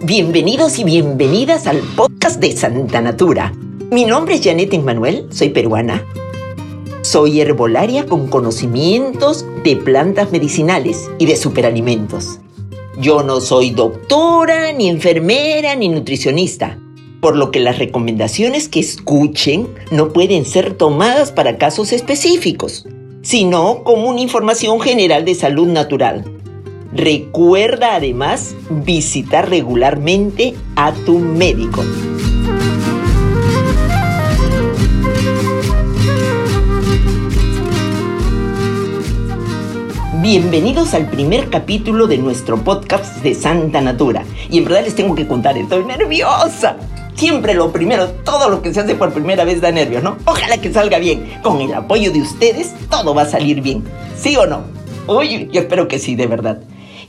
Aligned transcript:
Bienvenidos 0.00 0.80
y 0.80 0.84
bienvenidas 0.84 1.68
al 1.68 1.78
podcast 1.94 2.40
de 2.40 2.50
Santa 2.56 3.00
Natura. 3.00 3.52
Mi 3.92 4.04
nombre 4.04 4.34
es 4.34 4.42
Janet 4.42 4.76
Manuel, 4.82 5.26
soy 5.30 5.50
peruana. 5.50 6.04
Soy 7.02 7.40
herbolaria 7.40 8.06
con 8.06 8.26
conocimientos 8.26 9.44
de 9.62 9.76
plantas 9.76 10.32
medicinales 10.32 11.08
y 11.18 11.26
de 11.26 11.36
superalimentos. 11.36 12.40
Yo 12.98 13.22
no 13.22 13.40
soy 13.40 13.70
doctora, 13.70 14.72
ni 14.72 14.88
enfermera, 14.88 15.76
ni 15.76 15.88
nutricionista, 15.88 16.76
por 17.20 17.36
lo 17.36 17.52
que 17.52 17.60
las 17.60 17.78
recomendaciones 17.78 18.68
que 18.68 18.80
escuchen 18.80 19.68
no 19.92 20.12
pueden 20.12 20.46
ser 20.46 20.74
tomadas 20.74 21.30
para 21.30 21.58
casos 21.58 21.92
específicos, 21.92 22.86
sino 23.22 23.84
como 23.84 24.08
una 24.08 24.20
información 24.20 24.80
general 24.80 25.24
de 25.24 25.36
salud 25.36 25.68
natural 25.68 26.39
Recuerda 26.92 27.94
además 27.94 28.56
visitar 28.68 29.48
regularmente 29.48 30.54
a 30.74 30.92
tu 30.92 31.20
médico. 31.20 31.84
Bienvenidos 40.20 40.92
al 40.94 41.08
primer 41.08 41.48
capítulo 41.48 42.08
de 42.08 42.18
nuestro 42.18 42.58
podcast 42.58 43.22
de 43.22 43.34
Santa 43.34 43.80
Natura. 43.80 44.24
Y 44.50 44.58
en 44.58 44.64
verdad 44.64 44.82
les 44.82 44.96
tengo 44.96 45.14
que 45.14 45.28
contar, 45.28 45.56
estoy 45.56 45.84
nerviosa. 45.84 46.76
Siempre 47.14 47.54
lo 47.54 47.70
primero, 47.70 48.08
todo 48.24 48.48
lo 48.48 48.62
que 48.62 48.74
se 48.74 48.80
hace 48.80 48.96
por 48.96 49.12
primera 49.12 49.44
vez 49.44 49.60
da 49.60 49.70
nervios, 49.70 50.02
¿no? 50.02 50.16
Ojalá 50.24 50.58
que 50.60 50.72
salga 50.72 50.98
bien. 50.98 51.38
Con 51.40 51.60
el 51.60 51.72
apoyo 51.72 52.10
de 52.10 52.20
ustedes, 52.20 52.74
todo 52.88 53.14
va 53.14 53.22
a 53.22 53.26
salir 53.26 53.60
bien. 53.60 53.84
¿Sí 54.16 54.36
o 54.36 54.46
no? 54.46 54.62
Uy, 55.06 55.48
yo 55.52 55.60
espero 55.60 55.86
que 55.86 56.00
sí, 56.00 56.16
de 56.16 56.26
verdad. 56.26 56.60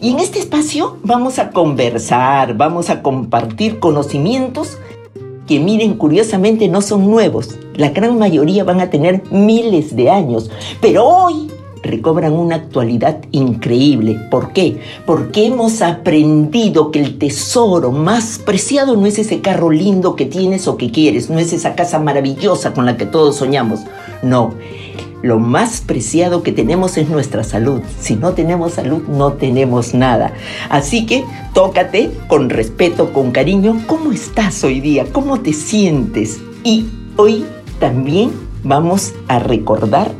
Y 0.01 0.09
en 0.09 0.19
este 0.19 0.39
espacio 0.39 0.97
vamos 1.03 1.37
a 1.37 1.51
conversar, 1.51 2.57
vamos 2.57 2.89
a 2.89 3.03
compartir 3.03 3.77
conocimientos 3.77 4.79
que 5.47 5.59
miren, 5.59 5.93
curiosamente 5.93 6.67
no 6.67 6.81
son 6.81 7.11
nuevos. 7.11 7.59
La 7.75 7.89
gran 7.89 8.17
mayoría 8.17 8.63
van 8.63 8.81
a 8.81 8.89
tener 8.89 9.21
miles 9.29 9.95
de 9.95 10.09
años, 10.09 10.49
pero 10.81 11.05
hoy 11.07 11.51
recobran 11.83 12.33
una 12.33 12.55
actualidad 12.55 13.21
increíble. 13.31 14.17
¿Por 14.31 14.53
qué? 14.53 14.79
Porque 15.05 15.45
hemos 15.45 15.83
aprendido 15.83 16.89
que 16.89 16.99
el 16.99 17.19
tesoro 17.19 17.91
más 17.91 18.39
preciado 18.43 18.95
no 18.95 19.05
es 19.05 19.19
ese 19.19 19.41
carro 19.41 19.69
lindo 19.69 20.15
que 20.15 20.25
tienes 20.25 20.67
o 20.67 20.77
que 20.77 20.89
quieres, 20.89 21.29
no 21.29 21.37
es 21.37 21.53
esa 21.53 21.75
casa 21.75 21.99
maravillosa 21.99 22.73
con 22.73 22.87
la 22.87 22.97
que 22.97 23.05
todos 23.05 23.35
soñamos. 23.35 23.81
No, 24.23 24.55
lo 25.21 25.39
más 25.39 25.81
preciado 25.81 26.43
que 26.43 26.51
tenemos 26.51 26.97
es 26.97 27.09
nuestra 27.09 27.43
salud. 27.43 27.81
Si 27.99 28.15
no 28.15 28.33
tenemos 28.33 28.73
salud, 28.73 29.03
no 29.07 29.33
tenemos 29.33 29.93
nada. 29.93 30.33
Así 30.69 31.05
que 31.05 31.23
tócate 31.53 32.11
con 32.27 32.49
respeto, 32.49 33.13
con 33.13 33.31
cariño. 33.31 33.83
¿Cómo 33.87 34.11
estás 34.11 34.63
hoy 34.63 34.79
día? 34.79 35.05
¿Cómo 35.11 35.39
te 35.39 35.53
sientes? 35.53 36.39
Y 36.63 36.87
hoy 37.17 37.45
también 37.79 38.31
vamos 38.63 39.13
a 39.27 39.39
recordar 39.39 40.11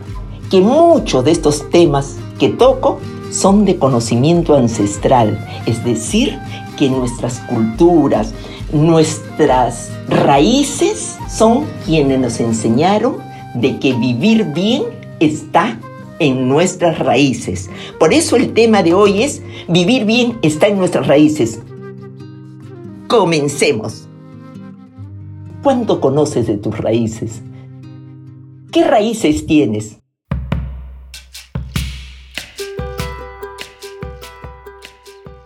que 0.50 0.62
muchos 0.62 1.26
de 1.26 1.32
estos 1.32 1.70
temas 1.70 2.18
que 2.38 2.50
toco 2.50 3.00
son 3.32 3.66
de 3.66 3.78
conocimiento 3.78 4.56
ancestral. 4.56 5.48
Es 5.66 5.84
decir, 5.84 6.38
que 6.78 6.90
nuestras 6.90 7.40
culturas, 7.40 8.34
nuestras 8.74 9.90
raíces 10.10 11.16
son 11.30 11.66
quienes 11.86 12.20
nos 12.20 12.40
enseñaron 12.40 13.31
de 13.56 13.80
que 13.80 13.94
vivir 13.94 14.46
bien 14.54 14.84
está 15.20 15.80
en 16.20 16.48
nuestras 16.48 17.00
raíces. 17.00 17.70
Por 18.00 18.14
eso 18.14 18.36
el 18.36 18.54
tema 18.54 18.84
de 18.84 18.94
hoy 18.94 19.24
es 19.24 19.42
vivir 19.68 20.06
bien 20.06 20.38
está 20.42 20.68
en 20.68 20.78
nuestras 20.78 21.08
raíces. 21.08 21.60
Comencemos. 23.08 24.08
¿Cuánto 25.64 26.00
conoces 26.00 26.48
de 26.48 26.58
tus 26.58 26.78
raíces? 26.78 27.42
¿Qué 28.72 28.84
raíces 28.84 29.46
tienes? 29.46 29.98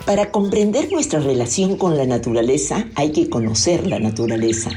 Para 0.06 0.32
comprender 0.32 0.92
nuestra 0.92 1.20
relación 1.20 1.78
con 1.78 1.98
la 1.98 2.06
naturaleza 2.06 2.86
hay 2.96 3.12
que 3.12 3.28
conocer 3.30 3.88
la 3.88 4.00
naturaleza. 4.00 4.70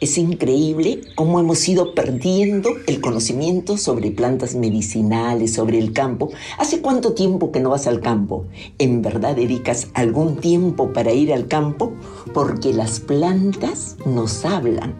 Es 0.00 0.16
increíble 0.16 1.02
cómo 1.14 1.40
hemos 1.40 1.68
ido 1.68 1.94
perdiendo 1.94 2.70
el 2.86 3.02
conocimiento 3.02 3.76
sobre 3.76 4.10
plantas 4.10 4.54
medicinales, 4.54 5.52
sobre 5.52 5.78
el 5.78 5.92
campo. 5.92 6.30
¿Hace 6.56 6.80
cuánto 6.80 7.12
tiempo 7.12 7.52
que 7.52 7.60
no 7.60 7.68
vas 7.68 7.86
al 7.86 8.00
campo? 8.00 8.46
¿En 8.78 9.02
verdad 9.02 9.36
dedicas 9.36 9.88
algún 9.92 10.36
tiempo 10.36 10.94
para 10.94 11.12
ir 11.12 11.34
al 11.34 11.48
campo? 11.48 11.92
Porque 12.32 12.72
las 12.72 12.98
plantas 12.98 13.98
nos 14.06 14.46
hablan. 14.46 14.94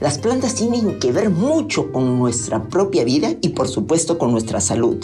Las 0.00 0.18
plantas 0.18 0.56
tienen 0.56 0.98
que 0.98 1.12
ver 1.12 1.30
mucho 1.30 1.92
con 1.92 2.18
nuestra 2.18 2.64
propia 2.64 3.04
vida 3.04 3.36
y 3.40 3.50
por 3.50 3.68
supuesto 3.68 4.18
con 4.18 4.32
nuestra 4.32 4.60
salud. 4.60 4.96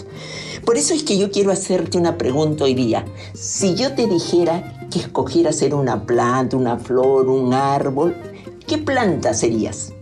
Por 0.65 0.77
eso 0.77 0.93
es 0.93 1.05
que 1.05 1.17
yo 1.17 1.31
quiero 1.31 1.53
hacerte 1.53 1.99
una 1.99 2.19
pregunta 2.19 2.65
hoy 2.65 2.75
día. 2.75 3.05
Si 3.35 3.77
yo 3.77 3.95
te 3.95 4.09
dijera 4.09 4.89
que 4.91 4.99
escogieras 4.99 5.55
ser 5.55 5.75
una 5.75 6.05
planta, 6.05 6.57
una 6.57 6.79
flor, 6.79 7.29
un 7.29 7.55
árbol, 7.55 8.17
¿qué 8.71 8.79
planta 8.79 9.35
serías? 9.35 9.93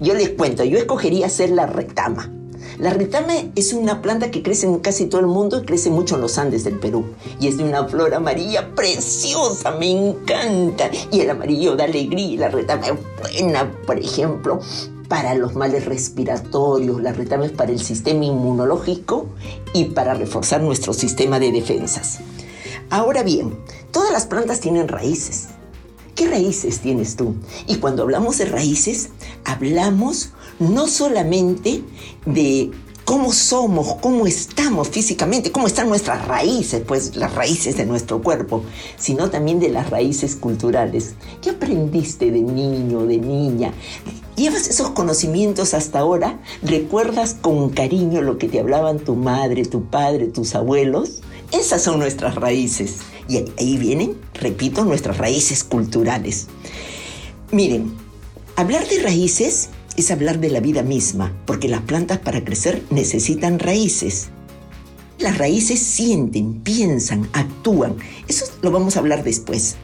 Yo 0.00 0.14
les 0.14 0.30
cuento, 0.30 0.64
yo 0.64 0.78
escogería 0.78 1.28
ser 1.28 1.50
la 1.50 1.66
retama. 1.66 2.32
La 2.78 2.88
retama 2.88 3.34
es 3.54 3.74
una 3.74 4.00
planta 4.00 4.30
que 4.30 4.42
crece 4.42 4.64
en 4.64 4.78
casi 4.78 5.04
todo 5.04 5.20
el 5.20 5.26
mundo 5.26 5.58
y 5.58 5.66
crece 5.66 5.90
mucho 5.90 6.14
en 6.14 6.22
los 6.22 6.38
Andes 6.38 6.64
del 6.64 6.78
Perú. 6.78 7.04
Y 7.38 7.48
es 7.48 7.58
de 7.58 7.64
una 7.64 7.86
flor 7.86 8.14
amarilla 8.14 8.74
preciosa, 8.74 9.72
me 9.72 9.90
encanta. 9.90 10.90
Y 11.10 11.20
el 11.20 11.28
amarillo 11.28 11.76
da 11.76 11.84
alegría. 11.84 12.40
La 12.40 12.48
retama 12.48 12.86
es 12.86 12.94
buena, 13.20 13.70
por 13.86 13.98
ejemplo, 13.98 14.58
para 15.08 15.34
los 15.34 15.54
males 15.54 15.84
respiratorios. 15.84 17.02
La 17.02 17.12
retama 17.12 17.44
es 17.44 17.52
para 17.52 17.72
el 17.72 17.80
sistema 17.80 18.24
inmunológico 18.24 19.26
y 19.74 19.84
para 19.84 20.14
reforzar 20.14 20.62
nuestro 20.62 20.94
sistema 20.94 21.38
de 21.38 21.52
defensas. 21.52 22.20
Ahora 22.88 23.22
bien, 23.22 23.58
todas 23.90 24.12
las 24.12 24.24
plantas 24.24 24.60
tienen 24.60 24.88
raíces. 24.88 25.48
¿Qué 26.18 26.26
raíces 26.26 26.80
tienes 26.80 27.14
tú? 27.14 27.36
Y 27.68 27.76
cuando 27.76 28.02
hablamos 28.02 28.38
de 28.38 28.46
raíces, 28.46 29.10
hablamos 29.44 30.30
no 30.58 30.88
solamente 30.88 31.84
de 32.26 32.72
cómo 33.04 33.32
somos, 33.32 33.94
cómo 34.00 34.26
estamos 34.26 34.88
físicamente, 34.88 35.52
cómo 35.52 35.68
están 35.68 35.88
nuestras 35.88 36.26
raíces, 36.26 36.82
pues 36.84 37.14
las 37.14 37.36
raíces 37.36 37.76
de 37.76 37.86
nuestro 37.86 38.20
cuerpo, 38.20 38.64
sino 38.96 39.30
también 39.30 39.60
de 39.60 39.68
las 39.68 39.90
raíces 39.90 40.34
culturales. 40.34 41.14
¿Qué 41.40 41.50
aprendiste 41.50 42.32
de 42.32 42.42
niño, 42.42 43.06
de 43.06 43.18
niña? 43.18 43.72
¿Llevas 44.34 44.66
esos 44.66 44.90
conocimientos 44.90 45.72
hasta 45.72 46.00
ahora? 46.00 46.40
¿Recuerdas 46.62 47.36
con 47.40 47.70
cariño 47.70 48.22
lo 48.22 48.38
que 48.38 48.48
te 48.48 48.58
hablaban 48.58 48.98
tu 48.98 49.14
madre, 49.14 49.64
tu 49.66 49.84
padre, 49.84 50.26
tus 50.26 50.56
abuelos? 50.56 51.20
Esas 51.52 51.80
son 51.80 52.00
nuestras 52.00 52.34
raíces. 52.34 52.96
Y 53.28 53.44
ahí 53.58 53.76
vienen, 53.76 54.16
repito, 54.34 54.84
nuestras 54.84 55.18
raíces 55.18 55.62
culturales. 55.62 56.46
Miren, 57.52 57.92
hablar 58.56 58.88
de 58.88 59.02
raíces 59.02 59.68
es 59.96 60.10
hablar 60.10 60.40
de 60.40 60.48
la 60.50 60.60
vida 60.60 60.82
misma, 60.82 61.36
porque 61.44 61.68
las 61.68 61.82
plantas 61.82 62.18
para 62.18 62.44
crecer 62.44 62.82
necesitan 62.90 63.58
raíces. 63.58 64.28
Las 65.18 65.36
raíces 65.36 65.80
sienten, 65.80 66.60
piensan, 66.60 67.28
actúan. 67.32 67.96
Eso 68.28 68.46
lo 68.62 68.70
vamos 68.70 68.96
a 68.96 69.00
hablar 69.00 69.24
después. 69.24 69.76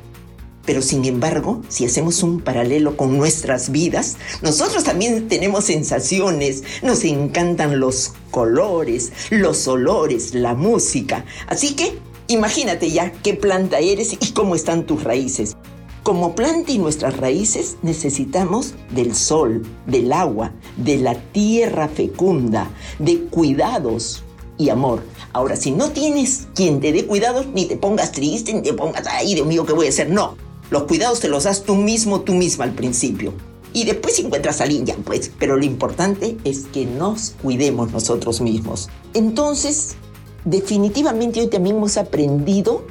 Pero 0.65 0.81
sin 0.81 1.05
embargo, 1.05 1.61
si 1.69 1.85
hacemos 1.85 2.23
un 2.23 2.41
paralelo 2.41 2.97
con 2.97 3.19
nuestras 3.19 3.71
vidas, 3.71 4.17
nosotros 4.41 4.85
también 4.85 5.29
tenemos 5.29 5.65
sensaciones, 5.65 6.63
nos 6.83 7.05
encantan 7.05 7.81
los 7.81 8.15
colores, 8.31 9.13
los 9.31 9.69
olores, 9.69 10.35
la 10.35 10.55
música. 10.55 11.27
Así 11.49 11.75
que 11.75 11.99
Imagínate 12.35 12.91
ya 12.91 13.13
qué 13.13 13.35
planta 13.35 13.79
eres 13.79 14.13
y 14.13 14.33
cómo 14.33 14.57
están 14.57 14.87
tus 14.87 15.05
raíces. 15.05 15.57
Como 16.03 16.35
planta 16.35 16.73
y 16.73 16.79
nuestras 16.79 17.17
raíces 17.17 17.77
necesitamos 17.83 18.75
del 18.91 19.15
sol, 19.15 19.65
del 19.87 20.13
agua, 20.13 20.53
de 20.77 20.97
la 20.97 21.15
tierra 21.15 21.87
fecunda, 21.87 22.69
de 22.99 23.21
cuidados 23.27 24.25
y 24.59 24.71
amor. 24.71 25.05
Ahora, 25.33 25.55
si 25.55 25.71
no 25.71 25.91
tienes 25.91 26.49
quien 26.57 26.81
te 26.81 26.93
dé 26.93 27.07
cuidados, 27.07 27.47
ni 27.55 27.67
te 27.67 27.77
pongas 27.77 28.11
triste, 28.11 28.53
ni 28.53 28.63
te 28.63 28.73
pongas, 28.73 29.07
ay, 29.07 29.37
Dios 29.37 29.47
mío, 29.47 29.65
¿qué 29.65 29.73
voy 29.73 29.87
a 29.87 29.91
hacer? 29.91 30.11
No, 30.11 30.37
los 30.71 30.83
cuidados 30.83 31.21
te 31.21 31.29
los 31.29 31.45
das 31.45 31.63
tú 31.63 31.77
mismo, 31.77 32.23
tú 32.23 32.35
misma 32.35 32.65
al 32.65 32.73
principio. 32.73 33.33
Y 33.73 33.85
después 33.85 34.19
encuentras 34.19 34.61
a 34.61 34.65
alguien, 34.65 35.05
pues. 35.05 35.31
Pero 35.39 35.57
lo 35.57 35.65
importante 35.65 36.37
es 36.43 36.65
que 36.65 36.85
nos 36.85 37.35
cuidemos 37.41 37.93
nosotros 37.93 38.41
mismos. 38.41 38.89
Entonces, 39.15 39.95
Definitivamente 40.45 41.41
hoy 41.41 41.49
también 41.49 41.77
hemos 41.77 41.97
aprendido 41.97 42.85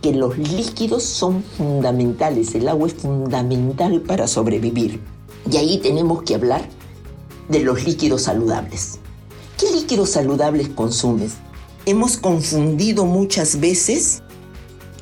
que 0.00 0.14
los 0.14 0.38
líquidos 0.38 1.02
son 1.02 1.42
fundamentales, 1.42 2.54
el 2.54 2.68
agua 2.68 2.88
es 2.88 2.94
fundamental 2.94 4.00
para 4.02 4.26
sobrevivir. 4.26 5.00
Y 5.50 5.56
ahí 5.56 5.78
tenemos 5.78 6.22
que 6.22 6.34
hablar 6.34 6.62
de 7.48 7.60
los 7.60 7.84
líquidos 7.84 8.22
saludables. 8.22 8.98
¿Qué 9.58 9.70
líquidos 9.72 10.10
saludables 10.10 10.68
consumes? 10.68 11.32
Hemos 11.84 12.16
confundido 12.16 13.04
muchas 13.04 13.58
veces 13.58 14.22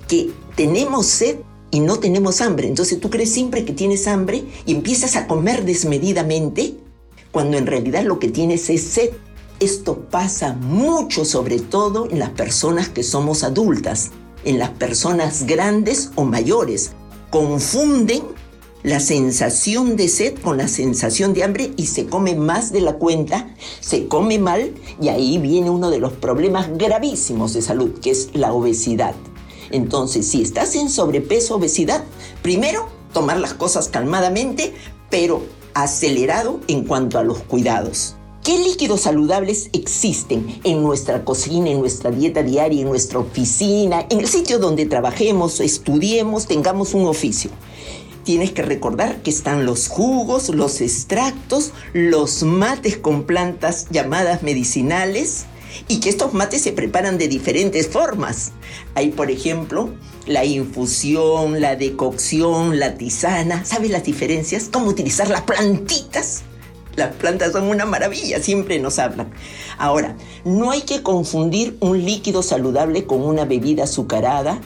que 0.08 0.30
tenemos 0.56 1.06
sed 1.06 1.36
y 1.70 1.80
no 1.80 1.98
tenemos 1.98 2.40
hambre. 2.40 2.68
Entonces 2.68 2.98
tú 3.00 3.10
crees 3.10 3.30
siempre 3.30 3.64
que 3.64 3.72
tienes 3.72 4.08
hambre 4.08 4.44
y 4.64 4.74
empiezas 4.74 5.16
a 5.16 5.26
comer 5.26 5.64
desmedidamente 5.64 6.74
cuando 7.30 7.58
en 7.58 7.66
realidad 7.66 8.04
lo 8.04 8.18
que 8.18 8.28
tienes 8.28 8.70
es 8.70 8.82
sed. 8.82 9.10
Esto 9.60 9.98
pasa 10.08 10.52
mucho 10.52 11.24
sobre 11.24 11.58
todo 11.58 12.08
en 12.10 12.20
las 12.20 12.30
personas 12.30 12.88
que 12.88 13.02
somos 13.02 13.42
adultas, 13.42 14.10
en 14.44 14.60
las 14.60 14.70
personas 14.70 15.46
grandes 15.46 16.12
o 16.14 16.24
mayores. 16.24 16.92
Confunden 17.30 18.22
la 18.84 19.00
sensación 19.00 19.96
de 19.96 20.06
sed 20.06 20.38
con 20.38 20.58
la 20.58 20.68
sensación 20.68 21.34
de 21.34 21.42
hambre 21.42 21.72
y 21.76 21.86
se 21.86 22.06
come 22.06 22.36
más 22.36 22.70
de 22.70 22.82
la 22.82 22.94
cuenta, 22.94 23.52
se 23.80 24.06
come 24.06 24.38
mal 24.38 24.72
y 25.00 25.08
ahí 25.08 25.38
viene 25.38 25.70
uno 25.70 25.90
de 25.90 25.98
los 25.98 26.12
problemas 26.12 26.68
gravísimos 26.78 27.52
de 27.52 27.62
salud, 27.62 27.98
que 28.00 28.12
es 28.12 28.30
la 28.34 28.52
obesidad. 28.52 29.16
Entonces, 29.72 30.28
si 30.28 30.40
estás 30.40 30.76
en 30.76 30.88
sobrepeso, 30.88 31.56
obesidad, 31.56 32.04
primero 32.42 32.88
tomar 33.12 33.40
las 33.40 33.54
cosas 33.54 33.88
calmadamente, 33.88 34.72
pero 35.10 35.42
acelerado 35.74 36.60
en 36.68 36.84
cuanto 36.84 37.18
a 37.18 37.24
los 37.24 37.38
cuidados. 37.40 38.17
¿Qué 38.48 38.56
líquidos 38.56 39.02
saludables 39.02 39.68
existen 39.74 40.58
en 40.64 40.82
nuestra 40.82 41.22
cocina, 41.22 41.68
en 41.68 41.80
nuestra 41.80 42.10
dieta 42.10 42.42
diaria, 42.42 42.80
en 42.80 42.88
nuestra 42.88 43.18
oficina, 43.18 44.06
en 44.08 44.20
el 44.20 44.26
sitio 44.26 44.58
donde 44.58 44.86
trabajemos, 44.86 45.60
estudiemos, 45.60 46.46
tengamos 46.46 46.94
un 46.94 47.06
oficio? 47.06 47.50
Tienes 48.24 48.52
que 48.52 48.62
recordar 48.62 49.20
que 49.20 49.28
están 49.28 49.66
los 49.66 49.88
jugos, 49.88 50.48
los 50.48 50.80
extractos, 50.80 51.72
los 51.92 52.42
mates 52.42 52.96
con 52.96 53.24
plantas 53.24 53.86
llamadas 53.90 54.42
medicinales, 54.42 55.44
y 55.86 56.00
que 56.00 56.08
estos 56.08 56.32
mates 56.32 56.62
se 56.62 56.72
preparan 56.72 57.18
de 57.18 57.28
diferentes 57.28 57.86
formas. 57.88 58.52
Hay, 58.94 59.10
por 59.10 59.30
ejemplo, 59.30 59.90
la 60.26 60.46
infusión, 60.46 61.60
la 61.60 61.76
decocción, 61.76 62.80
la 62.80 62.94
tisana. 62.94 63.66
¿Sabes 63.66 63.90
las 63.90 64.04
diferencias? 64.04 64.70
¿Cómo 64.72 64.86
utilizar 64.86 65.28
las 65.28 65.42
plantitas? 65.42 66.44
Las 66.98 67.14
plantas 67.14 67.52
son 67.52 67.68
una 67.68 67.86
maravilla, 67.86 68.42
siempre 68.42 68.80
nos 68.80 68.98
hablan. 68.98 69.30
Ahora, 69.78 70.16
no 70.44 70.72
hay 70.72 70.80
que 70.80 71.04
confundir 71.04 71.76
un 71.78 72.04
líquido 72.04 72.42
saludable 72.42 73.04
con 73.04 73.22
una 73.22 73.44
bebida 73.44 73.84
azucarada 73.84 74.60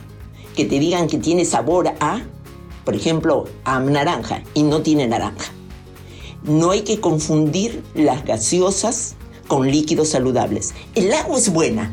que 0.57 0.65
te 0.65 0.79
digan 0.79 1.09
que 1.09 1.19
tiene 1.19 1.45
sabor 1.45 1.89
a, 2.01 2.23
por 2.87 2.95
ejemplo, 2.95 3.45
a 3.65 3.81
naranja 3.81 4.43
y 4.55 4.63
no 4.63 4.81
tiene 4.81 5.07
naranja. 5.07 5.53
No 6.43 6.71
hay 6.71 6.81
que 6.81 7.01
confundir 7.01 7.83
las 7.95 8.25
gaseosas 8.25 9.15
con 9.47 9.71
líquidos 9.71 10.09
saludables. 10.09 10.73
El 10.95 11.13
agua 11.13 11.37
es 11.37 11.53
buena, 11.53 11.93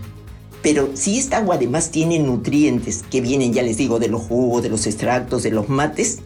pero 0.61 0.91
si 0.93 1.19
esta 1.19 1.39
agua 1.39 1.55
además 1.55 1.91
tiene 1.91 2.17
nutrientes 2.17 3.03
que 3.03 3.19
vienen, 3.19 3.51
ya 3.51 3.61
les 3.61 3.75
digo, 3.75 3.99
de 3.99 4.07
los 4.07 4.21
jugos, 4.21 4.63
de 4.63 4.69
los 4.69 4.87
extractos, 4.87 5.43
de 5.43 5.51
los 5.51 5.67
mates, 5.67 6.19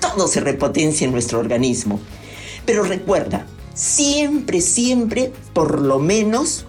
todo 0.00 0.26
se 0.26 0.40
repotencia 0.40 1.04
en 1.04 1.12
nuestro 1.12 1.38
organismo. 1.38 2.00
Pero 2.66 2.82
recuerda, 2.82 3.46
siempre, 3.80 4.60
siempre, 4.60 5.32
por 5.54 5.80
lo 5.80 5.98
menos 5.98 6.66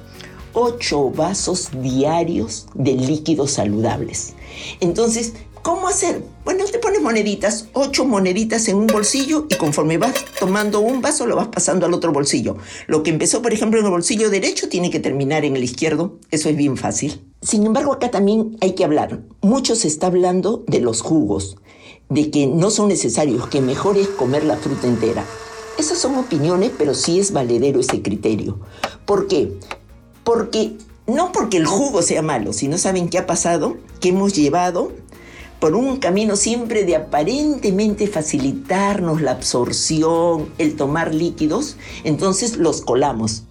8 0.54 1.12
vasos 1.12 1.70
diarios 1.82 2.68
de 2.74 2.94
líquidos 2.94 3.52
saludables. 3.52 4.34
Entonces, 4.80 5.34
¿Cómo 5.62 5.88
hacer? 5.88 6.24
Bueno, 6.44 6.66
te 6.66 6.80
pones 6.80 7.04
moneditas, 7.04 7.68
ocho 7.74 8.04
moneditas 8.04 8.68
en 8.68 8.78
un 8.78 8.88
bolsillo 8.88 9.46
y 9.48 9.54
conforme 9.58 10.00
vas 10.00 10.26
tomando 10.40 10.80
un 10.80 11.02
vaso 11.02 11.28
lo 11.28 11.36
vas 11.36 11.50
pasando 11.50 11.86
al 11.86 11.94
otro 11.94 12.12
bolsillo. 12.12 12.58
Lo 12.88 13.04
que 13.04 13.12
empezó, 13.12 13.44
por 13.44 13.54
ejemplo, 13.54 13.80
en 13.80 13.86
el 13.86 13.92
bolsillo 13.92 14.32
derecho 14.32 14.70
tiene 14.70 14.90
que 14.90 15.00
terminar 15.00 15.46
en 15.46 15.56
el 15.56 15.64
izquierdo. 15.64 16.18
Eso 16.32 16.50
es 16.50 16.56
bien 16.58 16.78
fácil. 16.78 17.22
Sin 17.44 17.64
embargo, 17.64 17.94
acá 17.94 18.10
también 18.10 18.58
hay 18.60 18.74
que 18.74 18.84
hablar. 18.84 19.22
Mucho 19.42 19.76
se 19.76 19.88
está 19.88 20.08
hablando 20.08 20.64
de 20.66 20.80
los 20.80 21.02
jugos, 21.02 21.58
de 22.10 22.32
que 22.32 22.48
no 22.48 22.72
son 22.72 22.88
necesarios, 22.88 23.48
que 23.48 23.62
mejor 23.62 24.00
es 24.00 24.08
comer 24.08 24.44
la 24.44 24.58
fruta 24.58 24.88
entera. 24.88 25.24
Esas 25.82 25.98
son 25.98 26.14
opiniones, 26.14 26.70
pero 26.78 26.94
sí 26.94 27.20
es 27.20 27.34
valedero 27.34 27.80
ese 27.80 28.04
criterio. 28.04 28.60
¿Por 29.04 29.28
qué? 29.28 29.52
Porque 30.24 30.74
no 31.08 31.32
porque 31.32 31.58
el 31.58 31.66
jugo 31.66 32.04
sea 32.04 32.22
malo, 32.22 32.54
sino 32.54 32.78
saben 32.78 33.10
qué 33.10 33.18
ha 33.18 33.26
pasado, 33.26 33.78
que 34.00 34.10
hemos 34.10 34.34
llevado 34.34 34.92
por 35.60 35.74
un 35.74 35.98
camino 35.98 36.36
siempre 36.36 36.86
de 36.86 36.98
aparentemente 36.98 38.06
facilitarnos 38.06 39.24
la 39.24 39.32
absorción, 39.32 40.50
el 40.60 40.76
tomar 40.76 41.16
líquidos, 41.16 41.78
entonces 42.04 42.58
los 42.58 42.82
colamos. 42.82 43.46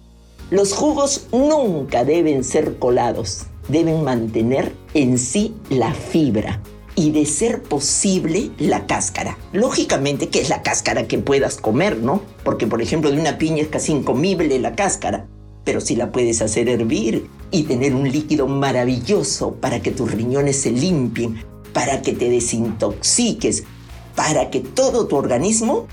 Los 0.51 0.71
jugos 0.71 1.27
nunca 1.33 2.05
deben 2.05 2.45
ser 2.45 2.79
colados, 2.79 3.41
deben 3.67 4.05
mantener 4.05 4.73
en 4.93 5.17
sí 5.17 5.53
la 5.69 5.93
fibra 5.93 6.61
y 6.95 7.11
de 7.11 7.25
ser 7.25 7.63
posible 7.63 8.51
la 8.57 8.85
cáscara. 8.85 9.37
Lógicamente 9.53 10.29
que 10.29 10.41
es 10.41 10.49
la 10.49 10.61
cáscara 10.61 11.07
que 11.07 11.17
puedas 11.17 11.57
comer, 11.57 11.97
¿no? 11.97 12.21
Porque 12.43 12.67
por 12.67 12.81
ejemplo 12.81 13.11
de 13.11 13.19
una 13.19 13.37
piña 13.37 13.61
es 13.61 13.69
casi 13.69 13.91
incomible 13.91 14.59
la 14.59 14.75
cáscara, 14.75 15.27
pero 15.63 15.81
si 15.81 15.95
la 15.95 16.11
puedes 16.11 16.41
hacer 16.41 16.69
hervir 16.69 17.27
y 17.51 17.63
tener 17.63 17.95
un 17.95 18.11
líquido 18.11 18.47
maravilloso 18.47 19.53
para 19.55 19.81
que 19.81 19.91
tus 19.91 20.11
riñones 20.11 20.61
se 20.61 20.71
limpien, 20.71 21.43
para 21.73 22.01
que 22.01 22.13
te 22.13 22.29
desintoxiques, 22.29 23.63
para 24.15 24.49
que 24.49 24.59
todo 24.59 25.07
tu 25.07 25.15
organismo 25.15 25.87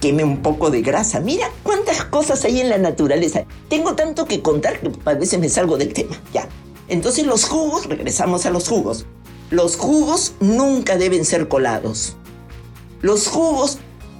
queme 0.00 0.24
un 0.24 0.42
poco 0.42 0.70
de 0.70 0.82
grasa. 0.82 1.20
Mira 1.20 1.48
cuántas 1.62 2.04
cosas 2.04 2.44
hay 2.44 2.60
en 2.60 2.68
la 2.68 2.78
naturaleza. 2.78 3.44
Tengo 3.68 3.94
tanto 3.94 4.26
que 4.26 4.42
contar 4.42 4.80
que 4.80 4.90
a 5.04 5.14
veces 5.14 5.38
me 5.38 5.48
salgo 5.48 5.78
del 5.78 5.92
tema. 5.92 6.20
Ya. 6.34 6.48
Entonces 6.88 7.24
los 7.24 7.44
jugos, 7.44 7.86
regresamos 7.86 8.44
a 8.44 8.50
los 8.50 8.68
jugos. 8.68 9.06
Los 9.52 9.76
jugos 9.76 10.32
nunca 10.40 10.96
deben 10.96 11.26
ser 11.26 11.46
colados. 11.46 12.16
Los 13.02 13.28
jugos 13.28 13.76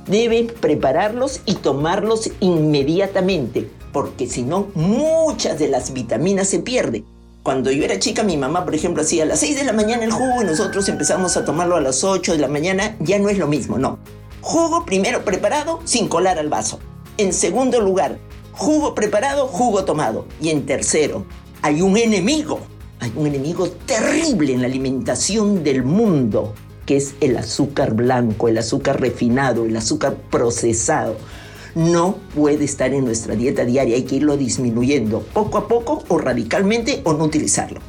deben 0.06 0.48
prepararlos 0.48 1.40
y 1.46 1.54
tomarlos 1.54 2.30
inmediatamente, 2.40 3.70
porque 3.94 4.26
si 4.26 4.42
no, 4.42 4.68
muchas 4.74 5.58
de 5.58 5.68
las 5.68 5.94
vitaminas 5.94 6.48
se 6.48 6.58
pierden. 6.58 7.06
Cuando 7.42 7.70
yo 7.70 7.82
era 7.82 7.98
chica, 7.98 8.22
mi 8.24 8.36
mamá, 8.36 8.66
por 8.66 8.74
ejemplo, 8.74 9.02
hacía 9.02 9.22
a 9.22 9.26
las 9.26 9.40
6 9.40 9.56
de 9.56 9.64
la 9.64 9.72
mañana 9.72 10.04
el 10.04 10.12
jugo 10.12 10.42
y 10.42 10.44
nosotros 10.44 10.86
empezamos 10.90 11.34
a 11.38 11.46
tomarlo 11.46 11.76
a 11.76 11.80
las 11.80 12.04
8 12.04 12.32
de 12.32 12.38
la 12.38 12.48
mañana. 12.48 12.94
Ya 13.00 13.18
no 13.18 13.30
es 13.30 13.38
lo 13.38 13.46
mismo, 13.46 13.78
no. 13.78 14.00
Jugo 14.42 14.84
primero 14.84 15.24
preparado 15.24 15.80
sin 15.84 16.08
colar 16.08 16.38
al 16.38 16.50
vaso. 16.50 16.78
En 17.16 17.32
segundo 17.32 17.80
lugar, 17.80 18.18
jugo 18.52 18.94
preparado, 18.94 19.46
jugo 19.46 19.86
tomado. 19.86 20.26
Y 20.42 20.50
en 20.50 20.66
tercero, 20.66 21.24
hay 21.62 21.80
un 21.80 21.96
enemigo. 21.96 22.60
Hay 23.02 23.12
un 23.16 23.26
enemigo 23.26 23.68
terrible 23.68 24.52
en 24.52 24.60
la 24.60 24.68
alimentación 24.68 25.64
del 25.64 25.82
mundo, 25.82 26.54
que 26.86 26.96
es 26.96 27.16
el 27.20 27.36
azúcar 27.36 27.94
blanco, 27.94 28.46
el 28.46 28.58
azúcar 28.58 29.00
refinado, 29.00 29.64
el 29.64 29.76
azúcar 29.76 30.16
procesado 30.30 31.16
no 31.74 32.18
puede 32.32 32.64
estar 32.64 32.94
en 32.94 33.04
nuestra 33.04 33.34
dieta 33.34 33.64
diaria, 33.64 33.96
hay 33.96 34.04
que 34.04 34.14
irlo 34.14 34.36
disminuyendo 34.36 35.22
poco 35.34 35.58
a 35.58 35.66
poco 35.66 36.04
o 36.06 36.18
radicalmente 36.18 37.00
o 37.02 37.12
no 37.12 37.24
utilizarlo. 37.24 37.80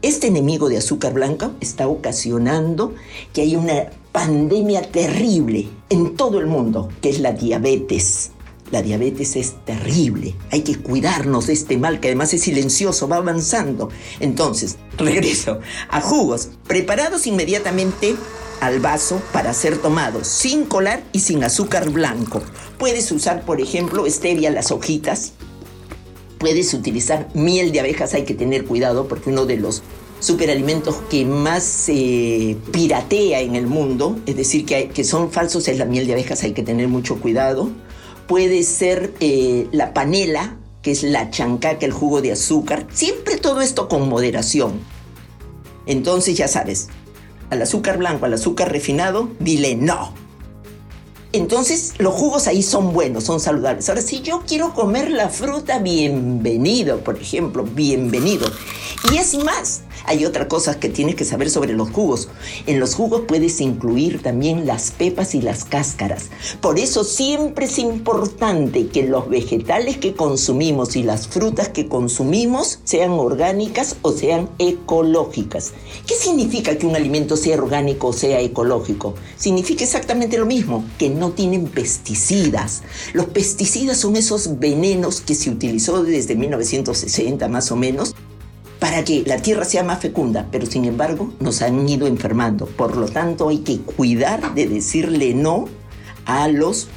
Este 0.00 0.28
enemigo 0.28 0.68
de 0.68 0.76
azúcar 0.76 1.12
blanca 1.12 1.50
está 1.60 1.88
ocasionando 1.88 2.94
que 3.32 3.42
haya 3.42 3.58
una 3.58 3.90
pandemia 4.12 4.82
terrible 4.92 5.66
en 5.88 6.14
todo 6.14 6.38
el 6.38 6.46
mundo, 6.46 6.88
que 7.00 7.10
es 7.10 7.18
la 7.18 7.32
diabetes. 7.32 8.30
La 8.72 8.80
diabetes 8.80 9.36
es 9.36 9.54
terrible. 9.66 10.34
Hay 10.50 10.62
que 10.62 10.76
cuidarnos 10.76 11.46
de 11.46 11.52
este 11.52 11.76
mal 11.76 12.00
que 12.00 12.08
además 12.08 12.32
es 12.32 12.40
silencioso, 12.40 13.06
va 13.06 13.16
avanzando. 13.16 13.90
Entonces, 14.18 14.78
regreso 14.98 15.60
a 15.90 16.00
jugos 16.00 16.48
preparados 16.66 17.26
inmediatamente 17.26 18.16
al 18.60 18.80
vaso 18.80 19.20
para 19.30 19.52
ser 19.52 19.76
tomados 19.76 20.26
sin 20.26 20.64
colar 20.64 21.02
y 21.12 21.20
sin 21.20 21.44
azúcar 21.44 21.90
blanco. 21.90 22.42
Puedes 22.78 23.12
usar, 23.12 23.44
por 23.44 23.60
ejemplo, 23.60 24.08
stevia 24.08 24.50
las 24.50 24.70
hojitas. 24.70 25.34
Puedes 26.38 26.72
utilizar 26.72 27.28
miel 27.34 27.72
de 27.72 27.80
abejas, 27.80 28.14
hay 28.14 28.24
que 28.24 28.34
tener 28.34 28.64
cuidado 28.64 29.06
porque 29.06 29.28
uno 29.28 29.44
de 29.44 29.58
los 29.58 29.82
superalimentos 30.18 30.96
que 31.10 31.26
más 31.26 31.62
se 31.62 32.56
piratea 32.72 33.40
en 33.40 33.54
el 33.54 33.66
mundo, 33.66 34.18
es 34.24 34.36
decir, 34.36 34.64
que, 34.64 34.88
que, 34.88 35.04
son 35.04 35.30
falsos, 35.30 35.68
es 35.68 35.78
la 35.78 35.84
miel 35.84 36.06
de 36.06 36.14
abejas, 36.14 36.42
hay 36.42 36.52
que 36.52 36.62
tener 36.62 36.88
mucho 36.88 37.20
cuidado. 37.20 37.70
Puede 38.26 38.62
ser 38.62 39.12
eh, 39.20 39.68
la 39.72 39.92
panela, 39.94 40.56
que 40.82 40.90
es 40.90 41.02
la 41.02 41.30
chancaca, 41.30 41.84
el 41.84 41.92
jugo 41.92 42.22
de 42.22 42.32
azúcar. 42.32 42.86
Siempre 42.92 43.36
todo 43.36 43.60
esto 43.60 43.88
con 43.88 44.08
moderación. 44.08 44.80
Entonces 45.86 46.36
ya 46.36 46.48
sabes, 46.48 46.88
al 47.50 47.62
azúcar 47.62 47.98
blanco, 47.98 48.24
al 48.24 48.34
azúcar 48.34 48.70
refinado, 48.72 49.28
dile 49.38 49.76
no. 49.76 50.14
Entonces 51.32 51.94
los 51.98 52.14
jugos 52.14 52.46
ahí 52.46 52.62
son 52.62 52.92
buenos, 52.92 53.24
son 53.24 53.40
saludables. 53.40 53.88
Ahora, 53.88 54.02
si 54.02 54.20
yo 54.20 54.42
quiero 54.46 54.74
comer 54.74 55.10
la 55.10 55.28
fruta, 55.30 55.78
bienvenido, 55.78 57.00
por 57.00 57.18
ejemplo, 57.18 57.64
bienvenido. 57.64 58.46
Y 59.10 59.16
es 59.16 59.34
más, 59.42 59.82
Hay 60.04 60.24
otra 60.24 60.48
cosa 60.48 60.78
que 60.78 60.88
tienes 60.88 61.14
que 61.14 61.24
saber 61.24 61.50
sobre 61.50 61.74
los 61.74 61.90
jugos. 61.90 62.28
En 62.66 62.80
los 62.80 62.94
jugos 62.94 63.22
puedes 63.26 63.60
incluir 63.60 64.22
también 64.22 64.66
las 64.66 64.90
pepas 64.90 65.34
y 65.34 65.42
las 65.42 65.64
cáscaras. 65.64 66.30
Por 66.60 66.78
eso 66.78 67.04
siempre 67.04 67.66
es 67.66 67.78
importante 67.78 68.88
que 68.88 69.04
los 69.04 69.28
vegetales 69.28 69.98
que 69.98 70.14
consumimos 70.14 70.96
y 70.96 71.02
las 71.02 71.28
frutas 71.28 71.68
que 71.68 71.88
consumimos 71.88 72.80
sean 72.84 73.12
orgánicas 73.12 73.96
o 74.02 74.12
sean 74.12 74.48
ecológicas. 74.58 75.72
¿Qué 76.06 76.14
significa 76.14 76.76
que 76.76 76.86
un 76.86 76.96
alimento 76.96 77.36
sea 77.36 77.56
orgánico 77.56 78.08
o 78.08 78.12
sea 78.12 78.40
ecológico? 78.40 79.14
Significa 79.36 79.84
exactamente 79.84 80.38
lo 80.38 80.46
mismo, 80.46 80.84
que 80.98 81.10
no 81.10 81.30
tienen 81.30 81.66
pesticidas. 81.66 82.82
Los 83.12 83.26
pesticidas 83.26 83.98
son 83.98 84.16
esos 84.16 84.58
venenos 84.58 85.20
que 85.20 85.34
se 85.34 85.50
utilizó 85.50 86.02
desde 86.02 86.34
1960 86.34 87.48
más 87.48 87.70
o 87.70 87.76
menos 87.76 88.14
para 88.82 89.04
que 89.04 89.22
la 89.24 89.36
tierra 89.36 89.64
sea 89.64 89.84
más 89.84 90.00
fecunda, 90.00 90.48
pero 90.50 90.66
sin 90.66 90.84
embargo 90.86 91.32
nos 91.38 91.62
han 91.62 91.88
ido 91.88 92.08
enfermando. 92.08 92.66
Por 92.66 92.96
lo 92.96 93.06
tanto 93.06 93.48
hay 93.48 93.58
que 93.58 93.78
cuidar 93.78 94.56
de 94.56 94.66
decirle 94.66 95.34
no 95.34 95.66
a 96.26 96.48
los 96.48 96.88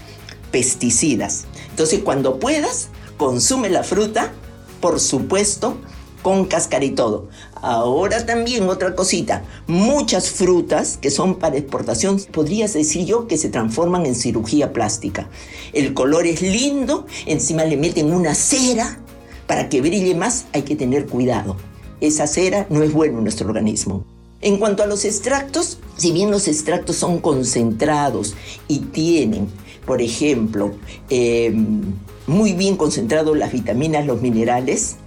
pesticidas. 0.50 1.46
Entonces 1.70 2.00
cuando 2.00 2.40
puedas, 2.40 2.90
consume 3.18 3.70
la 3.70 3.84
fruta, 3.84 4.34
por 4.82 5.00
supuesto, 5.00 5.78
con 6.24 6.46
cáscara 6.46 6.84
y 6.86 6.90
todo. 6.90 7.28
Ahora 7.54 8.26
también 8.26 8.68
otra 8.68 8.96
cosita, 8.96 9.44
muchas 9.68 10.32
frutas 10.32 10.98
que 11.00 11.12
son 11.12 11.36
para 11.36 11.58
exportación, 11.58 12.20
podrías 12.32 12.74
decir 12.74 13.06
yo 13.06 13.28
que 13.28 13.38
se 13.38 13.50
transforman 13.50 14.08
en 14.08 14.16
cirugía 14.16 14.74
plástica. 14.74 15.30
El 15.72 15.94
color 15.94 16.26
es 16.26 16.42
lindo, 16.42 17.06
encima 17.28 17.64
le 17.64 17.78
meten 17.78 18.12
una 18.12 18.34
cera 18.34 18.98
para 19.46 19.70
que 19.70 19.82
brille 19.82 20.16
más, 20.16 20.46
hay 20.52 20.64
que 20.64 20.76
tener 20.76 21.06
cuidado 21.06 21.56
esa 22.02 22.28
cera 22.28 22.68
no 22.70 22.84
es 22.84 22.94
buena 22.94 23.18
en 23.18 23.24
nuestro 23.24 23.48
organismo. 23.48 24.04
En 24.42 24.58
cuanto 24.58 24.84
a 24.84 24.86
los 24.86 25.06
extractos, 25.06 25.80
si 25.98 26.12
bien 26.12 26.30
los 26.30 26.48
extractos 26.48 26.98
son 26.98 27.20
concentrados 27.20 28.36
y 28.68 28.80
tienen, 28.80 29.48
por 29.86 30.02
ejemplo, 30.02 30.74
em, 31.10 31.82
muy 32.28 32.54
bien 32.54 32.76
concentrados 32.76 33.38
las 33.38 33.52
vitaminas, 33.52 34.06
los 34.06 34.22
minerales, 34.22 34.98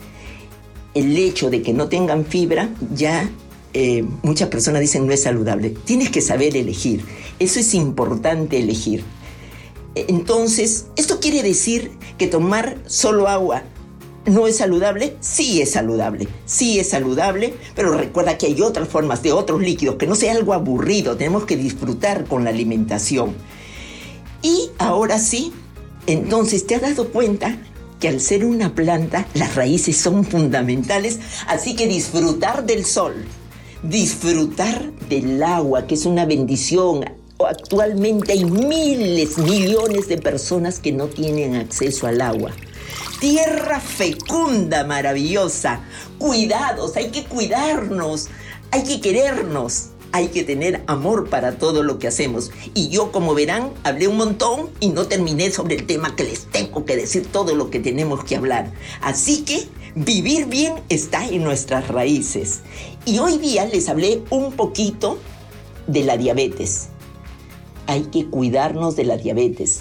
el 0.94 1.16
hecho 1.16 1.50
de 1.50 1.62
que 1.62 1.72
no 1.72 1.88
tengan 1.88 2.24
fibra 2.24 2.70
ya 2.94 3.30
eh, 3.74 4.02
muchas 4.22 4.48
personas 4.48 4.80
dicen 4.80 5.06
no 5.06 5.12
es 5.12 5.22
saludable. 5.22 5.70
Tienes 5.70 6.10
que 6.10 6.20
saber 6.20 6.56
elegir. 6.56 7.04
Eso 7.38 7.60
es 7.60 7.74
importante 7.74 8.58
elegir. 8.58 9.04
Entonces, 9.94 10.86
esto 10.96 11.20
quiere 11.20 11.42
decir 11.42 11.92
que 12.18 12.26
tomar 12.26 12.78
solo 12.86 13.28
agua 13.28 13.62
¿No 14.28 14.46
es 14.46 14.58
saludable? 14.58 15.16
Sí 15.20 15.62
es 15.62 15.70
saludable, 15.70 16.28
sí 16.44 16.78
es 16.78 16.90
saludable, 16.90 17.54
pero 17.74 17.96
recuerda 17.96 18.36
que 18.36 18.44
hay 18.44 18.60
otras 18.60 18.86
formas 18.86 19.22
de 19.22 19.32
otros 19.32 19.62
líquidos, 19.62 19.96
que 19.96 20.06
no 20.06 20.14
sea 20.14 20.32
algo 20.32 20.52
aburrido, 20.52 21.16
tenemos 21.16 21.46
que 21.46 21.56
disfrutar 21.56 22.26
con 22.26 22.44
la 22.44 22.50
alimentación. 22.50 23.34
Y 24.42 24.68
ahora 24.76 25.18
sí, 25.18 25.52
entonces 26.06 26.66
te 26.66 26.74
has 26.74 26.82
dado 26.82 27.08
cuenta 27.08 27.56
que 28.00 28.08
al 28.08 28.20
ser 28.20 28.44
una 28.44 28.74
planta, 28.74 29.26
las 29.32 29.54
raíces 29.54 29.96
son 29.96 30.24
fundamentales, 30.26 31.20
así 31.46 31.74
que 31.74 31.86
disfrutar 31.86 32.66
del 32.66 32.84
sol, 32.84 33.14
disfrutar 33.82 34.92
del 35.08 35.42
agua, 35.42 35.86
que 35.86 35.94
es 35.94 36.04
una 36.04 36.26
bendición. 36.26 37.02
Actualmente 37.38 38.32
hay 38.32 38.44
miles, 38.44 39.38
millones 39.38 40.06
de 40.06 40.18
personas 40.18 40.80
que 40.80 40.92
no 40.92 41.06
tienen 41.06 41.54
acceso 41.54 42.06
al 42.06 42.20
agua 42.20 42.52
tierra 43.20 43.80
fecunda, 43.80 44.84
maravillosa. 44.84 45.80
Cuidados, 46.18 46.96
hay 46.96 47.10
que 47.10 47.24
cuidarnos, 47.24 48.28
hay 48.70 48.84
que 48.84 49.00
querernos. 49.00 49.90
Hay 50.10 50.28
que 50.28 50.42
tener 50.42 50.82
amor 50.86 51.28
para 51.28 51.58
todo 51.58 51.82
lo 51.82 51.98
que 51.98 52.08
hacemos. 52.08 52.50
Y 52.72 52.88
yo, 52.88 53.12
como 53.12 53.34
verán, 53.34 53.72
hablé 53.84 54.08
un 54.08 54.16
montón 54.16 54.70
y 54.80 54.88
no 54.88 55.06
terminé 55.06 55.50
sobre 55.50 55.76
el 55.76 55.86
tema 55.86 56.16
que 56.16 56.24
les 56.24 56.46
tengo 56.46 56.86
que 56.86 56.96
decir 56.96 57.26
todo 57.26 57.54
lo 57.54 57.68
que 57.68 57.78
tenemos 57.78 58.24
que 58.24 58.36
hablar. 58.36 58.72
Así 59.02 59.42
que 59.42 59.68
vivir 59.94 60.46
bien 60.46 60.74
está 60.88 61.26
en 61.26 61.44
nuestras 61.44 61.88
raíces. 61.88 62.60
Y 63.04 63.18
hoy 63.18 63.36
día 63.36 63.66
les 63.66 63.90
hablé 63.90 64.22
un 64.30 64.52
poquito 64.52 65.18
de 65.86 66.04
la 66.04 66.16
diabetes. 66.16 66.88
Hay 67.86 68.04
que 68.04 68.26
cuidarnos 68.26 68.96
de 68.96 69.04
la 69.04 69.18
diabetes. 69.18 69.80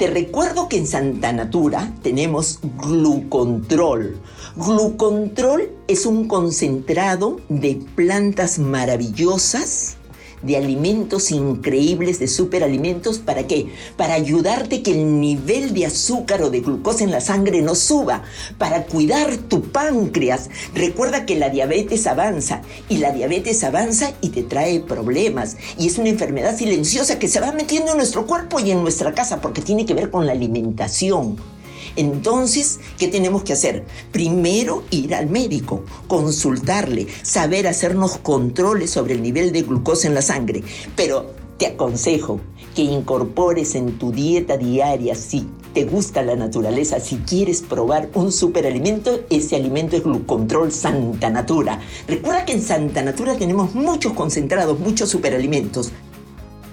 Te 0.00 0.06
recuerdo 0.06 0.66
que 0.66 0.78
en 0.78 0.86
Santa 0.86 1.30
Natura 1.30 1.92
tenemos 2.02 2.60
glucontrol. 2.78 4.18
Glucontrol 4.56 5.70
es 5.88 6.06
un 6.06 6.26
concentrado 6.26 7.38
de 7.50 7.78
plantas 7.96 8.58
maravillosas 8.58 9.98
de 10.42 10.56
alimentos 10.56 11.30
increíbles, 11.30 12.18
de 12.18 12.28
superalimentos, 12.28 13.18
¿para 13.18 13.46
qué? 13.46 13.68
Para 13.96 14.14
ayudarte 14.14 14.82
que 14.82 14.92
el 14.92 15.20
nivel 15.20 15.74
de 15.74 15.86
azúcar 15.86 16.42
o 16.42 16.50
de 16.50 16.60
glucosa 16.60 17.04
en 17.04 17.10
la 17.10 17.20
sangre 17.20 17.62
no 17.62 17.74
suba, 17.74 18.22
para 18.58 18.84
cuidar 18.86 19.36
tu 19.36 19.62
páncreas. 19.62 20.50
Recuerda 20.74 21.26
que 21.26 21.36
la 21.36 21.50
diabetes 21.50 22.06
avanza 22.06 22.62
y 22.88 22.98
la 22.98 23.12
diabetes 23.12 23.62
avanza 23.64 24.12
y 24.20 24.30
te 24.30 24.42
trae 24.42 24.80
problemas 24.80 25.56
y 25.78 25.86
es 25.86 25.98
una 25.98 26.08
enfermedad 26.08 26.56
silenciosa 26.56 27.18
que 27.18 27.28
se 27.28 27.40
va 27.40 27.52
metiendo 27.52 27.92
en 27.92 27.98
nuestro 27.98 28.26
cuerpo 28.26 28.60
y 28.60 28.70
en 28.70 28.82
nuestra 28.82 29.14
casa 29.14 29.40
porque 29.40 29.62
tiene 29.62 29.86
que 29.86 29.94
ver 29.94 30.10
con 30.10 30.26
la 30.26 30.32
alimentación. 30.32 31.59
Entonces, 31.96 32.80
¿qué 32.98 33.08
tenemos 33.08 33.42
que 33.42 33.52
hacer? 33.52 33.84
Primero 34.12 34.84
ir 34.90 35.14
al 35.14 35.28
médico, 35.28 35.84
consultarle, 36.06 37.06
saber 37.22 37.66
hacernos 37.66 38.18
controles 38.18 38.90
sobre 38.90 39.14
el 39.14 39.22
nivel 39.22 39.52
de 39.52 39.62
glucosa 39.62 40.08
en 40.08 40.14
la 40.14 40.22
sangre. 40.22 40.62
Pero 40.96 41.30
te 41.58 41.66
aconsejo 41.66 42.40
que 42.74 42.82
incorpores 42.82 43.74
en 43.74 43.98
tu 43.98 44.12
dieta 44.12 44.56
diaria, 44.56 45.14
si 45.14 45.46
te 45.74 45.84
gusta 45.84 46.22
la 46.22 46.34
naturaleza, 46.34 47.00
si 47.00 47.16
quieres 47.18 47.62
probar 47.62 48.08
un 48.14 48.32
superalimento, 48.32 49.20
ese 49.30 49.56
alimento 49.56 49.96
es 49.96 50.02
Glucontrol 50.02 50.72
Santa 50.72 51.30
Natura. 51.30 51.80
Recuerda 52.08 52.44
que 52.44 52.52
en 52.52 52.62
Santa 52.62 53.02
Natura 53.02 53.36
tenemos 53.36 53.74
muchos 53.74 54.14
concentrados, 54.14 54.80
muchos 54.80 55.10
superalimentos. 55.10 55.92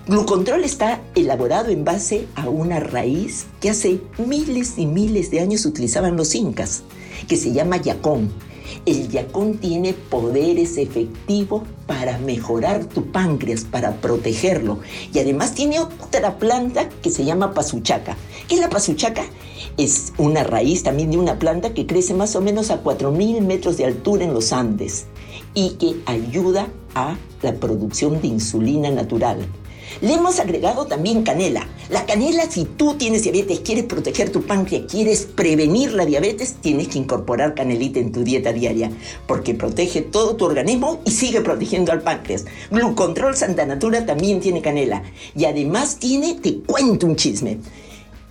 Glucontrol 0.08 0.64
está 0.64 1.02
elaborado 1.16 1.70
en 1.70 1.84
base 1.84 2.28
a 2.36 2.48
una 2.48 2.80
raíz 2.80 3.46
que 3.60 3.70
hace 3.70 4.00
miles 4.18 4.78
y 4.78 4.86
miles 4.86 5.32
de 5.32 5.42
años 5.42 5.66
utilizaban 5.66 6.16
los 6.16 6.34
incas, 6.34 6.84
que 7.28 7.36
se 7.36 7.52
llama 7.52 7.76
yacón. 7.76 8.32
El 8.86 9.10
yacón 9.10 9.58
tiene 9.58 9.94
poderes 9.94 10.78
efectivos 10.78 11.64
para 11.88 12.20
mejorar 12.20 12.86
tu 12.86 13.12
páncreas, 13.12 13.66
para 13.66 13.98
protegerlo. 14.00 14.80
Y 15.14 15.20
además 15.20 15.54
tiene 15.56 15.82
otra 15.82 16.38
planta 16.38 16.88
que 16.88 17.10
se 17.10 17.26
llama 17.26 17.54
pasuchaca. 17.54 18.16
¿Qué 18.48 18.56
es 18.56 18.62
la 18.62 18.70
pasuchaca? 18.70 19.26
Es 19.76 20.14
una 20.18 20.46
raíz 20.46 20.84
también 20.84 21.12
de 21.12 21.18
una 21.18 21.38
planta 21.38 21.74
que 21.74 21.86
crece 21.86 22.14
más 22.14 22.34
o 22.38 22.42
menos 22.42 22.72
a 22.72 22.82
4.000 22.82 23.42
metros 23.42 23.76
de 23.76 23.84
altura 23.84 24.24
en 24.24 24.34
los 24.34 24.54
Andes 24.54 25.08
y 25.54 25.72
que 25.72 25.98
ayuda 26.06 26.70
a 26.96 27.18
la 27.42 27.54
producción 27.56 28.22
de 28.22 28.28
insulina 28.28 28.90
natural. 28.90 29.46
Le 30.02 30.14
hemos 30.14 30.40
agregado 30.40 30.86
también 30.86 31.24
canela. 31.24 31.68
La 31.90 32.06
canela, 32.06 32.50
si 32.50 32.66
tú 32.66 32.96
tienes 32.96 33.24
diabetes, 33.24 33.62
quieres 33.62 33.86
proteger 33.86 34.32
tu 34.32 34.44
páncreas, 34.44 34.84
quieres 34.92 35.26
prevenir 35.26 35.94
la 35.94 36.06
diabetes, 36.06 36.56
tienes 36.62 36.88
que 36.90 37.00
incorporar 37.00 37.56
canelita 37.56 38.00
en 38.00 38.12
tu 38.12 38.24
dieta 38.24 38.54
diaria, 38.54 38.92
porque 39.28 39.54
protege 39.54 40.02
todo 40.02 40.36
tu 40.36 40.46
organismo 40.46 41.00
y 41.06 41.12
sigue 41.12 41.42
protegiendo 41.42 41.92
al 41.92 42.02
páncreas. 42.02 42.46
Glucontrol 42.72 43.36
Santa 43.36 43.66
Natura 43.66 44.06
también 44.06 44.40
tiene 44.40 44.62
canela. 44.62 45.04
Y 45.36 45.46
además 45.46 45.98
tiene, 45.98 46.36
te 46.36 46.60
cuento 46.60 47.08
un 47.08 47.16
chisme, 47.16 47.60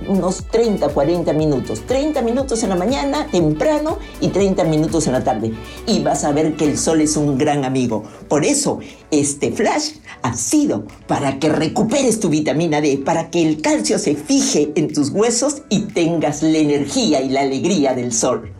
unos 0.07 0.45
30, 0.51 0.87
40 0.87 1.33
minutos. 1.33 1.81
30 1.85 2.21
minutos 2.21 2.63
en 2.63 2.69
la 2.69 2.75
mañana, 2.75 3.27
temprano, 3.27 3.97
y 4.21 4.29
30 4.29 4.63
minutos 4.63 5.07
en 5.07 5.13
la 5.13 5.23
tarde. 5.23 5.53
Y 5.85 6.01
vas 6.01 6.23
a 6.23 6.31
ver 6.31 6.55
que 6.55 6.63
el 6.63 6.77
sol 6.77 7.01
es 7.01 7.17
un 7.17 7.37
gran 7.37 7.65
amigo. 7.65 8.03
Por 8.29 8.45
eso, 8.45 8.79
este 9.11 9.51
flash 9.51 9.95
ha 10.21 10.33
sido 10.35 10.85
para 11.07 11.39
que 11.39 11.49
recuperes 11.49 12.21
tu 12.21 12.29
vitamina 12.29 12.79
D, 12.79 13.01
para 13.03 13.29
que 13.29 13.45
el 13.45 13.61
calcio 13.61 13.99
se 13.99 14.15
fije 14.15 14.71
en 14.75 14.93
tus 14.93 15.09
huesos 15.09 15.63
y 15.69 15.81
tengas 15.81 16.41
la 16.41 16.57
energía 16.57 17.21
y 17.21 17.29
la 17.29 17.41
alegría 17.41 17.93
del 17.93 18.13
sol. 18.13 18.53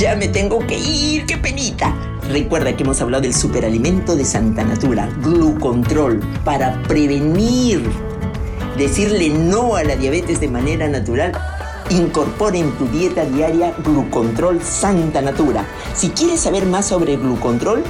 Ya 0.00 0.16
me 0.16 0.26
tengo 0.28 0.66
que 0.66 0.78
ir, 0.78 1.26
qué 1.26 1.36
penita. 1.36 1.94
Recuerda 2.30 2.74
que 2.74 2.84
hemos 2.84 3.02
hablado 3.02 3.20
del 3.20 3.34
superalimento 3.34 4.16
de 4.16 4.24
Santa 4.24 4.64
Natura, 4.64 5.10
Glucontrol, 5.20 6.20
para 6.42 6.82
prevenir, 6.84 7.82
decirle 8.78 9.28
no 9.28 9.76
a 9.76 9.84
la 9.84 9.96
diabetes 9.96 10.40
de 10.40 10.48
manera 10.48 10.88
natural. 10.88 11.32
Incorpora 11.90 12.56
en 12.56 12.72
tu 12.78 12.86
dieta 12.86 13.26
diaria 13.26 13.74
Glucontrol 13.84 14.62
Santa 14.62 15.20
Natura. 15.20 15.66
Si 15.94 16.08
quieres 16.08 16.40
saber 16.40 16.64
más 16.64 16.86
sobre 16.86 17.18
Glucontrol, 17.18 17.84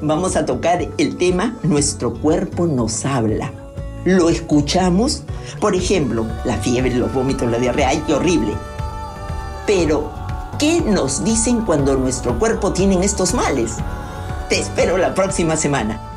Vamos 0.00 0.36
a 0.36 0.46
tocar 0.46 0.88
el 0.96 1.18
tema 1.18 1.58
Nuestro 1.62 2.14
cuerpo 2.14 2.66
nos 2.66 3.04
habla. 3.04 3.52
¿Lo 4.06 4.30
escuchamos? 4.30 5.24
Por 5.60 5.74
ejemplo, 5.74 6.24
la 6.46 6.56
fiebre, 6.56 6.94
los 6.94 7.12
vómitos, 7.12 7.50
la 7.50 7.58
diarrea, 7.58 7.90
¡ay, 7.90 8.02
qué 8.06 8.14
horrible! 8.14 8.54
Pero, 9.66 10.10
¿qué 10.58 10.80
nos 10.80 11.24
dicen 11.24 11.66
cuando 11.66 11.94
nuestro 11.94 12.38
cuerpo 12.38 12.72
tiene 12.72 13.04
estos 13.04 13.34
males? 13.34 13.74
Te 14.48 14.60
espero 14.60 14.96
la 14.96 15.12
próxima 15.12 15.58
semana. 15.58 16.07